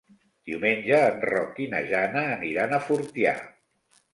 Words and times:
Diumenge 0.51 1.01
en 1.09 1.19
Roc 1.31 1.61
i 1.65 1.67
na 1.75 1.81
Jana 1.91 2.25
aniran 2.39 2.75
a 2.75 2.81
Fortià. 2.87 3.37